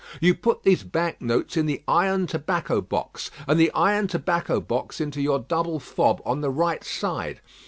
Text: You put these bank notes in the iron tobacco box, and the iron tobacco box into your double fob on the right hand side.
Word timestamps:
You 0.19 0.33
put 0.33 0.63
these 0.63 0.81
bank 0.83 1.21
notes 1.21 1.55
in 1.55 1.67
the 1.67 1.83
iron 1.87 2.25
tobacco 2.25 2.81
box, 2.81 3.29
and 3.47 3.59
the 3.59 3.69
iron 3.75 4.07
tobacco 4.07 4.59
box 4.59 4.99
into 4.99 5.21
your 5.21 5.37
double 5.37 5.79
fob 5.79 6.23
on 6.25 6.41
the 6.41 6.49
right 6.49 6.83
hand 6.83 6.83
side. 6.85 7.41